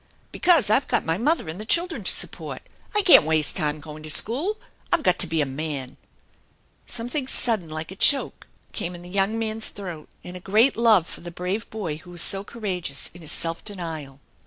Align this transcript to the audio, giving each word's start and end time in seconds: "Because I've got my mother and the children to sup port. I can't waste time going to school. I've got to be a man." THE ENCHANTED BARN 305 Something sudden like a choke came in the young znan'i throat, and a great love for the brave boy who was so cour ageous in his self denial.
"Because 0.31 0.71
I've 0.71 0.87
got 0.87 1.05
my 1.05 1.19
mother 1.19 1.47
and 1.47 1.61
the 1.61 1.63
children 1.63 2.03
to 2.03 2.11
sup 2.11 2.31
port. 2.31 2.63
I 2.95 3.03
can't 3.03 3.23
waste 3.23 3.55
time 3.55 3.77
going 3.77 4.01
to 4.01 4.09
school. 4.09 4.57
I've 4.91 5.03
got 5.03 5.19
to 5.19 5.27
be 5.27 5.41
a 5.41 5.45
man." 5.45 5.97
THE 6.87 6.93
ENCHANTED 6.93 6.97
BARN 6.97 7.09
305 7.09 7.11
Something 7.11 7.27
sudden 7.27 7.69
like 7.69 7.91
a 7.91 7.95
choke 7.95 8.47
came 8.71 8.95
in 8.95 9.01
the 9.01 9.09
young 9.09 9.39
znan'i 9.39 9.61
throat, 9.61 10.09
and 10.23 10.35
a 10.35 10.39
great 10.39 10.75
love 10.75 11.05
for 11.05 11.21
the 11.21 11.29
brave 11.29 11.69
boy 11.69 11.97
who 11.97 12.09
was 12.09 12.23
so 12.23 12.43
cour 12.43 12.63
ageous 12.63 13.11
in 13.13 13.21
his 13.21 13.31
self 13.31 13.63
denial. 13.63 14.19